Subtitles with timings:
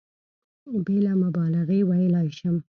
[0.85, 2.55] بېله مبالغې ویلای شم.